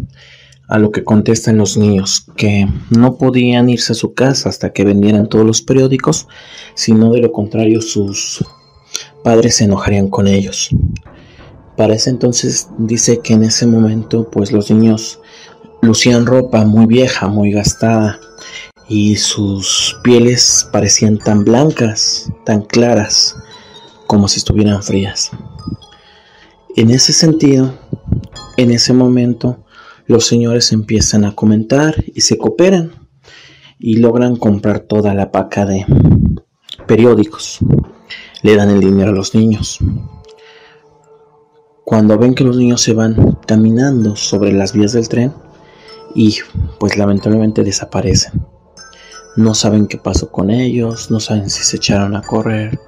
a 0.67 0.79
lo 0.79 0.91
que 0.91 1.03
contestan 1.03 1.57
los 1.57 1.77
niños, 1.77 2.25
que 2.35 2.67
no 2.89 3.17
podían 3.17 3.69
irse 3.69 3.91
a 3.91 3.95
su 3.95 4.13
casa 4.13 4.49
hasta 4.49 4.73
que 4.73 4.85
vendieran 4.85 5.29
todos 5.29 5.45
los 5.45 5.61
periódicos, 5.61 6.27
sino 6.73 7.11
de 7.11 7.21
lo 7.21 7.31
contrario 7.31 7.81
sus 7.81 8.43
padres 9.23 9.57
se 9.57 9.65
enojarían 9.65 10.09
con 10.09 10.27
ellos. 10.27 10.69
Para 11.77 11.95
ese 11.95 12.09
entonces 12.09 12.69
dice 12.77 13.19
que 13.19 13.33
en 13.33 13.43
ese 13.43 13.67
momento 13.67 14.29
pues 14.29 14.51
los 14.51 14.71
niños 14.71 15.19
lucían 15.81 16.25
ropa 16.25 16.63
muy 16.65 16.85
vieja, 16.85 17.27
muy 17.27 17.51
gastada 17.51 18.19
y 18.87 19.15
sus 19.17 19.97
pieles 20.03 20.67
parecían 20.71 21.17
tan 21.17 21.43
blancas, 21.43 22.31
tan 22.45 22.61
claras, 22.61 23.35
como 24.07 24.27
si 24.27 24.37
estuvieran 24.37 24.83
frías. 24.83 25.31
En 26.75 26.89
ese 26.89 27.13
sentido, 27.13 27.73
en 28.57 28.71
ese 28.71 28.93
momento, 28.93 29.63
los 30.05 30.25
señores 30.25 30.71
empiezan 30.71 31.25
a 31.25 31.35
comentar 31.35 31.95
y 32.13 32.21
se 32.21 32.37
cooperan 32.37 32.91
y 33.79 33.97
logran 33.97 34.35
comprar 34.35 34.79
toda 34.79 35.13
la 35.13 35.31
paca 35.31 35.65
de 35.65 35.85
periódicos. 36.87 37.59
Le 38.41 38.55
dan 38.55 38.69
el 38.69 38.79
dinero 38.79 39.11
a 39.11 39.13
los 39.13 39.35
niños. 39.35 39.79
Cuando 41.85 42.17
ven 42.17 42.33
que 42.33 42.43
los 42.43 42.57
niños 42.57 42.81
se 42.81 42.93
van 42.93 43.37
caminando 43.45 44.15
sobre 44.15 44.51
las 44.51 44.73
vías 44.73 44.93
del 44.93 45.09
tren 45.09 45.33
y 46.15 46.37
pues 46.79 46.97
lamentablemente 46.97 47.63
desaparecen. 47.63 48.45
No 49.35 49.53
saben 49.53 49.87
qué 49.87 49.97
pasó 49.97 50.31
con 50.31 50.49
ellos, 50.49 51.09
no 51.11 51.19
saben 51.19 51.49
si 51.49 51.63
se 51.63 51.77
echaron 51.77 52.15
a 52.15 52.21
correr 52.21 52.79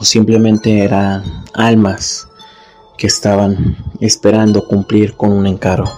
o 0.00 0.04
simplemente 0.04 0.80
eran 0.80 1.22
almas 1.52 2.26
que 2.98 3.06
estaban 3.06 3.76
esperando 4.00 4.66
cumplir 4.66 5.14
con 5.14 5.32
un 5.32 5.46
encargo 5.46 5.90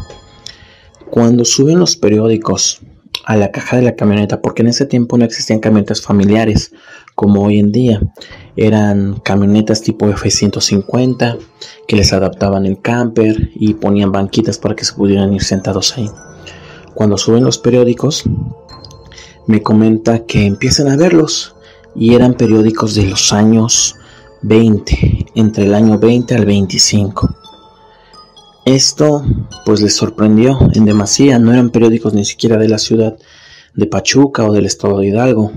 cuando 1.12 1.44
suben 1.44 1.78
los 1.78 1.94
periódicos 1.94 2.80
a 3.26 3.36
la 3.36 3.50
caja 3.50 3.76
de 3.76 3.82
la 3.82 3.96
camioneta, 3.96 4.40
porque 4.40 4.62
en 4.62 4.68
ese 4.68 4.86
tiempo 4.86 5.18
no 5.18 5.26
existían 5.26 5.60
camionetas 5.60 6.00
familiares 6.00 6.72
como 7.14 7.42
hoy 7.42 7.58
en 7.58 7.70
día, 7.70 8.00
eran 8.56 9.20
camionetas 9.20 9.82
tipo 9.82 10.08
F-150 10.08 11.36
que 11.86 11.96
les 11.96 12.14
adaptaban 12.14 12.64
el 12.64 12.80
camper 12.80 13.50
y 13.54 13.74
ponían 13.74 14.10
banquitas 14.10 14.56
para 14.56 14.74
que 14.74 14.86
se 14.86 14.94
pudieran 14.94 15.34
ir 15.34 15.42
sentados 15.42 15.98
ahí. 15.98 16.08
Cuando 16.94 17.18
suben 17.18 17.44
los 17.44 17.58
periódicos, 17.58 18.24
me 19.46 19.62
comenta 19.62 20.24
que 20.24 20.46
empiezan 20.46 20.88
a 20.88 20.96
verlos 20.96 21.56
y 21.94 22.14
eran 22.14 22.34
periódicos 22.34 22.94
de 22.94 23.04
los 23.04 23.32
años 23.32 23.96
20, 24.42 25.26
entre 25.34 25.64
el 25.64 25.74
año 25.74 25.98
20 25.98 26.34
al 26.34 26.44
25. 26.44 27.34
Esto 28.64 29.24
pues 29.64 29.80
les 29.80 29.96
sorprendió 29.96 30.58
en 30.74 30.84
demasía, 30.84 31.38
no 31.38 31.52
eran 31.52 31.70
periódicos 31.70 32.14
ni 32.14 32.24
siquiera 32.24 32.56
de 32.56 32.68
la 32.68 32.78
ciudad 32.78 33.16
de 33.74 33.86
Pachuca 33.86 34.44
o 34.44 34.52
del 34.52 34.66
estado 34.66 34.98
de 34.98 35.08
Hidalgo, 35.08 35.52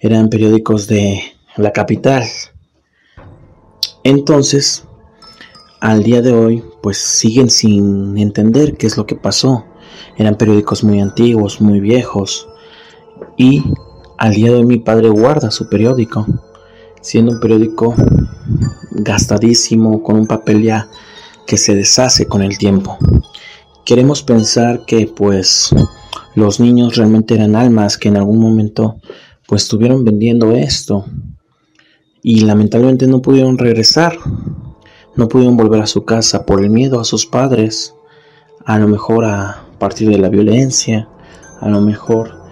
eran 0.00 0.28
periódicos 0.28 0.86
de 0.86 1.20
la 1.56 1.72
capital. 1.72 2.24
Entonces, 4.04 4.84
al 5.80 6.02
día 6.02 6.22
de 6.22 6.32
hoy, 6.32 6.64
pues 6.82 6.98
siguen 6.98 7.50
sin 7.50 8.16
entender 8.18 8.76
qué 8.76 8.86
es 8.86 8.96
lo 8.96 9.06
que 9.06 9.16
pasó. 9.16 9.64
Eran 10.16 10.36
periódicos 10.36 10.84
muy 10.84 11.00
antiguos, 11.00 11.60
muy 11.60 11.80
viejos. 11.80 12.48
Y 13.36 13.62
al 14.18 14.34
día 14.34 14.50
de 14.50 14.56
hoy 14.56 14.66
mi 14.66 14.78
padre 14.78 15.08
guarda 15.08 15.50
su 15.50 15.68
periódico, 15.68 16.26
siendo 17.00 17.32
un 17.32 17.40
periódico 17.40 17.94
gastadísimo, 18.90 20.02
con 20.02 20.16
un 20.16 20.26
papel 20.26 20.62
ya 20.62 20.88
que 21.46 21.56
se 21.56 21.74
deshace 21.74 22.26
con 22.26 22.42
el 22.42 22.58
tiempo. 22.58 22.98
Queremos 23.84 24.22
pensar 24.22 24.84
que 24.86 25.06
pues 25.06 25.70
los 26.34 26.60
niños 26.60 26.96
realmente 26.96 27.34
eran 27.34 27.56
almas 27.56 27.98
que 27.98 28.08
en 28.08 28.16
algún 28.16 28.38
momento 28.38 28.96
pues 29.46 29.62
estuvieron 29.62 30.04
vendiendo 30.04 30.52
esto 30.52 31.04
y 32.22 32.40
lamentablemente 32.40 33.06
no 33.06 33.22
pudieron 33.22 33.58
regresar, 33.58 34.16
no 35.14 35.28
pudieron 35.28 35.56
volver 35.56 35.82
a 35.82 35.86
su 35.86 36.04
casa 36.04 36.44
por 36.44 36.60
el 36.60 36.70
miedo 36.70 36.98
a 36.98 37.04
sus 37.04 37.26
padres, 37.26 37.94
a 38.64 38.78
lo 38.78 38.88
mejor 38.88 39.24
a 39.24 39.64
partir 39.78 40.08
de 40.10 40.18
la 40.18 40.28
violencia, 40.28 41.08
a 41.60 41.68
lo 41.68 41.80
mejor 41.80 42.45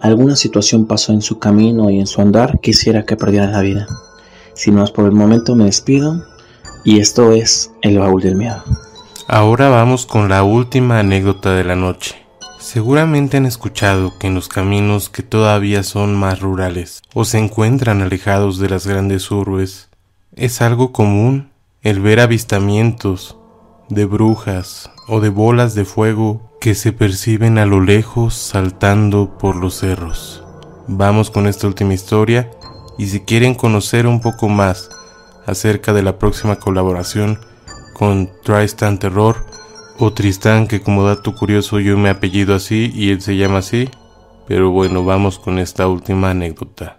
alguna 0.00 0.36
situación 0.36 0.86
pasó 0.86 1.12
en 1.12 1.22
su 1.22 1.38
camino 1.38 1.90
y 1.90 1.98
en 1.98 2.06
su 2.06 2.20
andar 2.20 2.60
quisiera 2.60 3.04
que 3.04 3.16
perdieran 3.16 3.52
la 3.52 3.60
vida. 3.60 3.86
Sin 4.54 4.74
más 4.74 4.90
por 4.90 5.04
el 5.04 5.12
momento 5.12 5.54
me 5.54 5.64
despido 5.64 6.24
y 6.84 7.00
esto 7.00 7.32
es 7.32 7.70
el 7.82 7.98
baúl 7.98 8.22
del 8.22 8.36
miedo. 8.36 8.62
Ahora 9.28 9.68
vamos 9.68 10.06
con 10.06 10.28
la 10.28 10.42
última 10.44 11.00
anécdota 11.00 11.54
de 11.54 11.64
la 11.64 11.76
noche. 11.76 12.14
Seguramente 12.60 13.36
han 13.36 13.46
escuchado 13.46 14.12
que 14.18 14.26
en 14.28 14.34
los 14.34 14.48
caminos 14.48 15.08
que 15.08 15.22
todavía 15.22 15.82
son 15.82 16.14
más 16.14 16.40
rurales 16.40 17.02
o 17.14 17.24
se 17.24 17.38
encuentran 17.38 18.02
alejados 18.02 18.58
de 18.58 18.68
las 18.68 18.86
grandes 18.86 19.30
urbes, 19.30 19.88
es 20.34 20.62
algo 20.62 20.92
común 20.92 21.50
el 21.82 22.00
ver 22.00 22.20
avistamientos 22.20 23.36
de 23.88 24.04
brujas 24.04 24.90
o 25.06 25.20
de 25.20 25.28
bolas 25.28 25.74
de 25.74 25.84
fuego 25.84 26.50
que 26.60 26.74
se 26.74 26.92
perciben 26.92 27.58
a 27.58 27.66
lo 27.66 27.80
lejos 27.80 28.34
saltando 28.34 29.38
por 29.38 29.56
los 29.56 29.78
cerros. 29.78 30.42
Vamos 30.88 31.30
con 31.30 31.46
esta 31.46 31.66
última 31.66 31.94
historia 31.94 32.50
y 32.98 33.06
si 33.06 33.20
quieren 33.20 33.54
conocer 33.54 34.06
un 34.06 34.20
poco 34.20 34.48
más 34.48 34.90
acerca 35.46 35.92
de 35.92 36.02
la 36.02 36.18
próxima 36.18 36.56
colaboración 36.56 37.38
con 37.94 38.28
Tristan 38.42 38.98
Terror 38.98 39.46
o 39.98 40.12
Tristán 40.12 40.66
que 40.66 40.82
como 40.82 41.04
dato 41.04 41.34
curioso 41.34 41.78
yo 41.78 41.96
me 41.96 42.10
apellido 42.10 42.54
así 42.54 42.90
y 42.94 43.10
él 43.10 43.20
se 43.20 43.36
llama 43.36 43.58
así, 43.58 43.88
pero 44.48 44.70
bueno, 44.70 45.04
vamos 45.04 45.38
con 45.38 45.58
esta 45.58 45.86
última 45.86 46.30
anécdota. 46.30 46.98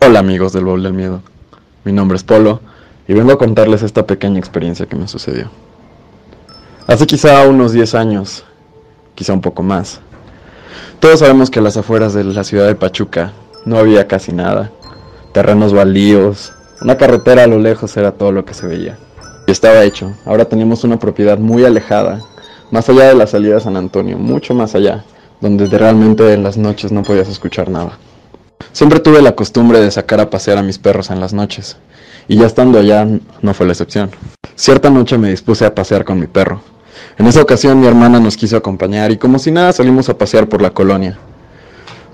Hola 0.00 0.20
amigos 0.20 0.52
del 0.52 0.64
Bowl 0.64 0.82
del 0.82 0.94
Miedo, 0.94 1.22
mi 1.84 1.92
nombre 1.92 2.16
es 2.16 2.24
Polo 2.24 2.60
y 3.06 3.14
vengo 3.14 3.32
a 3.32 3.38
contarles 3.38 3.82
esta 3.82 4.06
pequeña 4.06 4.38
experiencia 4.38 4.86
que 4.86 4.96
me 4.96 5.08
sucedió. 5.08 5.50
Hace 6.86 7.06
quizá 7.06 7.46
unos 7.46 7.72
10 7.72 7.94
años, 7.94 8.44
quizá 9.14 9.32
un 9.32 9.40
poco 9.40 9.62
más. 9.62 10.00
Todos 11.00 11.20
sabemos 11.20 11.50
que 11.50 11.58
a 11.58 11.62
las 11.62 11.76
afueras 11.76 12.14
de 12.14 12.24
la 12.24 12.44
ciudad 12.44 12.66
de 12.66 12.74
Pachuca 12.74 13.32
no 13.64 13.78
había 13.78 14.06
casi 14.06 14.32
nada. 14.32 14.70
Terrenos 15.32 15.72
baldíos, 15.72 16.52
una 16.80 16.96
carretera 16.96 17.44
a 17.44 17.46
lo 17.46 17.58
lejos 17.58 17.96
era 17.96 18.12
todo 18.12 18.32
lo 18.32 18.44
que 18.44 18.54
se 18.54 18.66
veía. 18.66 18.98
Y 19.46 19.50
estaba 19.50 19.84
hecho. 19.84 20.12
Ahora 20.24 20.46
teníamos 20.46 20.84
una 20.84 20.98
propiedad 20.98 21.38
muy 21.38 21.64
alejada, 21.64 22.20
más 22.70 22.88
allá 22.88 23.08
de 23.08 23.14
la 23.14 23.26
salida 23.26 23.54
de 23.54 23.60
San 23.60 23.76
Antonio, 23.76 24.18
mucho 24.18 24.54
más 24.54 24.74
allá, 24.74 25.04
donde 25.40 25.66
realmente 25.66 26.32
en 26.32 26.42
las 26.42 26.56
noches 26.56 26.92
no 26.92 27.02
podías 27.02 27.28
escuchar 27.28 27.68
nada. 27.68 27.98
Siempre 28.72 29.00
tuve 29.00 29.22
la 29.22 29.36
costumbre 29.36 29.80
de 29.80 29.90
sacar 29.90 30.20
a 30.20 30.30
pasear 30.30 30.58
a 30.58 30.62
mis 30.62 30.78
perros 30.78 31.10
en 31.10 31.20
las 31.20 31.32
noches, 31.32 31.76
y 32.28 32.36
ya 32.36 32.46
estando 32.46 32.78
allá 32.78 33.06
no 33.42 33.54
fue 33.54 33.66
la 33.66 33.72
excepción. 33.72 34.10
Cierta 34.54 34.90
noche 34.90 35.18
me 35.18 35.30
dispuse 35.30 35.64
a 35.64 35.74
pasear 35.74 36.04
con 36.04 36.18
mi 36.18 36.26
perro. 36.26 36.62
En 37.18 37.26
esa 37.26 37.42
ocasión 37.42 37.80
mi 37.80 37.86
hermana 37.86 38.20
nos 38.20 38.36
quiso 38.36 38.56
acompañar 38.56 39.10
y 39.10 39.18
como 39.18 39.38
si 39.38 39.50
nada 39.50 39.72
salimos 39.72 40.08
a 40.08 40.18
pasear 40.18 40.48
por 40.48 40.62
la 40.62 40.70
colonia. 40.70 41.18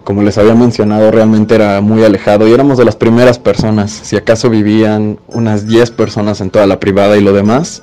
Como 0.04 0.22
les 0.22 0.38
había 0.38 0.54
mencionado, 0.54 1.10
realmente 1.10 1.54
era 1.54 1.80
muy 1.80 2.02
alejado 2.02 2.48
y 2.48 2.52
éramos 2.52 2.78
de 2.78 2.84
las 2.84 2.96
primeras 2.96 3.38
personas. 3.38 3.90
Si 3.90 4.16
acaso 4.16 4.50
vivían 4.50 5.18
unas 5.28 5.66
10 5.66 5.90
personas 5.92 6.40
en 6.40 6.50
toda 6.50 6.66
la 6.66 6.80
privada 6.80 7.16
y 7.16 7.20
lo 7.20 7.32
demás 7.32 7.82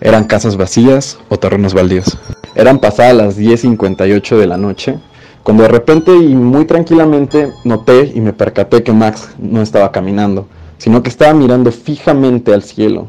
eran 0.00 0.24
casas 0.24 0.56
vacías 0.56 1.18
o 1.28 1.38
terrenos 1.38 1.74
baldíos. 1.74 2.18
Eran 2.54 2.78
pasadas 2.78 3.14
las 3.14 3.38
10.58 3.38 4.36
de 4.36 4.46
la 4.46 4.56
noche 4.56 4.98
cuando 5.42 5.62
de 5.62 5.70
repente 5.70 6.14
y 6.14 6.34
muy 6.34 6.66
tranquilamente 6.66 7.50
noté 7.64 8.12
y 8.14 8.20
me 8.20 8.32
percaté 8.32 8.82
que 8.82 8.92
Max 8.92 9.30
no 9.38 9.62
estaba 9.62 9.90
caminando, 9.92 10.46
sino 10.78 11.02
que 11.02 11.10
estaba 11.10 11.34
mirando 11.34 11.70
fijamente 11.70 12.54
al 12.54 12.62
cielo 12.62 13.08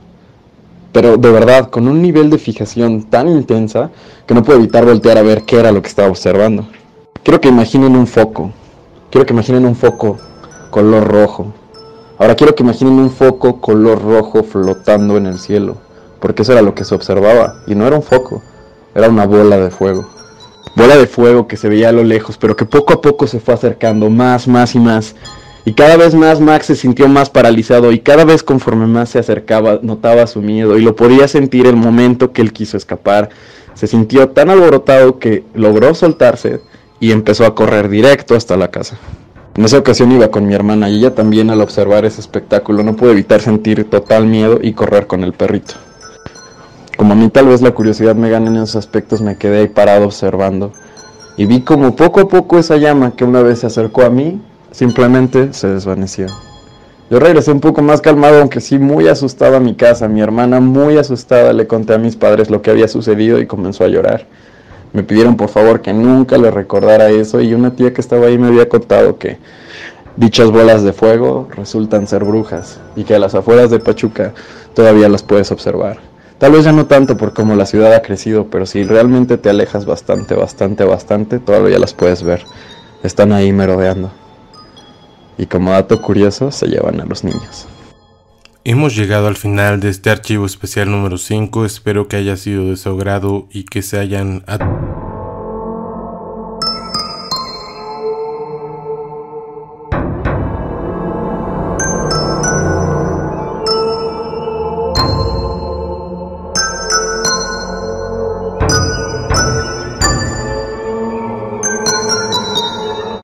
pero 0.92 1.18
de 1.18 1.32
verdad, 1.32 1.70
con 1.70 1.88
un 1.88 2.02
nivel 2.02 2.30
de 2.30 2.38
fijación 2.38 3.04
tan 3.04 3.28
intensa 3.28 3.92
que 4.26 4.34
no 4.34 4.44
puedo 4.44 4.60
evitar 4.60 4.86
voltear 4.86 5.18
a 5.18 5.22
ver 5.22 5.44
qué 5.44 5.60
era 5.60 5.72
lo 5.72 5.82
que 5.82 5.88
estaba 5.88 6.08
observando. 6.08 6.68
Quiero 7.24 7.40
que 7.40 7.50
imaginen 7.50 7.96
un 7.96 8.08
foco, 8.08 8.52
quiero 9.12 9.26
que 9.26 9.34
imaginen 9.34 9.66
un 9.66 9.76
foco 9.76 10.18
color 10.72 11.08
rojo. 11.08 11.54
Ahora 12.18 12.36
quiero 12.36 12.56
que 12.56 12.64
imaginen 12.64 12.94
un 12.94 13.12
foco 13.12 13.62
color 13.62 14.02
rojo 14.02 14.44
flotando 14.44 15.18
en 15.18 15.28
el 15.28 15.38
cielo, 15.38 15.78
porque 16.20 16.42
eso 16.42 16.54
era 16.54 16.62
lo 16.62 16.74
que 16.74 16.84
se 16.84 16.96
observaba, 16.96 17.62
y 17.68 17.76
no 17.76 17.86
era 17.86 17.96
un 17.96 18.04
foco, 18.04 18.42
era 18.96 19.10
una 19.10 19.26
bola 19.26 19.58
de 19.58 19.70
fuego. 19.70 20.10
Bola 20.76 20.98
de 20.98 21.08
fuego 21.08 21.48
que 21.48 21.58
se 21.58 21.70
veía 21.70 21.90
a 21.90 21.94
lo 21.94 22.04
lejos, 22.04 22.38
pero 22.38 22.56
que 22.56 22.66
poco 22.66 22.94
a 22.94 23.02
poco 23.02 23.28
se 23.28 23.40
fue 23.40 23.54
acercando 23.54 24.10
más, 24.10 24.48
más 24.48 24.76
y 24.76 24.80
más, 24.80 25.16
y 25.66 25.74
cada 25.74 25.98
vez 25.98 26.16
más 26.16 26.40
Max 26.40 26.68
se 26.68 26.76
sintió 26.76 27.08
más 27.08 27.30
paralizado 27.30 27.92
y 27.92 28.00
cada 28.00 28.24
vez 28.26 28.44
conforme 28.44 28.88
más 28.88 29.10
se 29.10 29.20
acercaba 29.20 29.80
notaba 29.82 30.26
su 30.28 30.42
miedo 30.42 30.78
y 30.78 30.82
lo 30.82 30.96
podía 30.96 31.28
sentir 31.28 31.68
el 31.68 31.76
momento 31.76 32.32
que 32.32 32.42
él 32.42 32.54
quiso 32.54 32.78
escapar. 32.78 33.30
Se 33.74 33.88
sintió 33.88 34.30
tan 34.30 34.50
alborotado 34.50 35.20
que 35.20 35.44
logró 35.54 35.94
soltarse 35.94 36.62
y 37.00 37.12
empezó 37.12 37.46
a 37.46 37.56
correr 37.56 37.90
directo 37.90 38.36
hasta 38.36 38.58
la 38.58 38.72
casa. 38.72 38.98
En 39.56 39.66
esa 39.66 39.78
ocasión 39.78 40.12
iba 40.12 40.30
con 40.30 40.48
mi 40.48 40.54
hermana 40.54 40.90
y 40.90 40.98
ella 40.98 41.16
también 41.16 41.50
al 41.50 41.62
observar 41.62 42.06
ese 42.06 42.22
espectáculo 42.22 42.84
no 42.84 42.96
pudo 42.96 43.12
evitar 43.12 43.42
sentir 43.42 43.90
total 43.90 44.26
miedo 44.26 44.60
y 44.62 44.74
correr 44.74 45.08
con 45.08 45.24
el 45.24 45.34
perrito. 45.34 45.76
Como 46.96 47.14
a 47.14 47.16
mí 47.16 47.30
tal 47.30 47.48
vez 47.48 47.62
la 47.62 47.72
curiosidad 47.72 48.16
me 48.16 48.30
gane 48.30 48.48
en 48.48 48.58
esos 48.58 48.78
aspectos 48.78 49.22
me 49.22 49.38
quedé 49.38 49.60
ahí 49.60 49.68
parado 49.68 50.06
observando 50.06 50.72
y 51.38 51.46
vi 51.46 51.62
como 51.62 51.96
poco 51.96 52.22
a 52.22 52.28
poco 52.28 52.60
esa 52.60 52.78
llama 52.78 53.16
que 53.16 53.24
una 53.24 53.42
vez 53.42 53.60
se 53.60 53.68
acercó 53.68 54.04
a 54.04 54.10
mí 54.10 54.42
simplemente 54.80 55.52
se 55.52 55.68
desvaneció. 55.68 56.28
Yo 57.10 57.20
regresé 57.20 57.52
un 57.52 57.60
poco 57.60 57.82
más 57.82 58.00
calmado, 58.00 58.40
aunque 58.40 58.62
sí 58.62 58.80
muy 58.80 59.10
asustado 59.10 59.58
a 59.58 59.60
mi 59.60 59.76
casa. 59.76 60.08
Mi 60.08 60.22
hermana 60.22 60.62
muy 60.62 60.98
asustada 60.98 61.52
le 61.52 61.68
conté 61.68 61.96
a 61.96 61.98
mis 61.98 62.16
padres 62.16 62.50
lo 62.50 62.62
que 62.62 62.72
había 62.72 62.88
sucedido 62.88 63.42
y 63.42 63.46
comenzó 63.46 63.84
a 63.84 63.90
llorar. 63.90 64.26
Me 64.94 65.04
pidieron 65.04 65.36
por 65.36 65.50
favor 65.50 65.82
que 65.82 65.92
nunca 65.92 66.38
le 66.38 66.50
recordara 66.50 67.10
eso 67.10 67.42
y 67.42 67.54
una 67.54 67.72
tía 67.72 67.94
que 67.94 68.00
estaba 68.00 68.28
ahí 68.28 68.38
me 68.38 68.48
había 68.48 68.70
contado 68.70 69.18
que 69.18 69.38
dichas 70.16 70.50
bolas 70.50 70.82
de 70.82 70.94
fuego 70.94 71.50
resultan 71.58 72.08
ser 72.08 72.24
brujas 72.24 72.80
y 72.96 73.04
que 73.04 73.16
a 73.16 73.20
las 73.20 73.36
afueras 73.36 73.72
de 73.72 73.80
Pachuca 73.80 74.32
todavía 74.74 75.10
las 75.10 75.24
puedes 75.24 75.52
observar. 75.52 75.98
Tal 76.38 76.54
vez 76.54 76.64
ya 76.64 76.72
no 76.72 76.86
tanto 76.86 77.18
por 77.18 77.34
cómo 77.34 77.54
la 77.58 77.66
ciudad 77.66 77.94
ha 77.94 78.02
crecido, 78.02 78.46
pero 78.50 78.66
si 78.66 78.84
realmente 78.84 79.38
te 79.38 79.50
alejas 79.50 79.86
bastante, 79.86 80.36
bastante, 80.36 80.86
bastante, 80.86 81.40
todavía 81.40 81.80
las 81.80 81.94
puedes 81.94 82.24
ver. 82.24 82.46
Están 83.04 83.34
ahí 83.34 83.52
merodeando 83.52 84.10
y 85.40 85.48
como 85.48 85.72
dato 85.72 86.02
curioso 86.02 86.52
se 86.52 86.68
llevan 86.68 87.00
a 87.00 87.06
los 87.06 87.24
niños. 87.24 87.68
Hemos 88.66 88.96
llegado 88.96 89.28
al 89.28 89.38
final 89.38 89.80
de 89.80 89.90
este 89.90 90.10
archivo 90.10 90.46
especial 90.46 90.92
número 90.92 91.18
5, 91.18 91.66
espero 91.66 92.08
que 92.08 92.18
haya 92.18 92.36
sido 92.36 92.66
de 92.66 92.76
su 92.76 92.90
agrado 92.90 93.48
y 93.50 93.64
que 93.64 93.82
se 93.82 93.98
hayan... 93.98 94.44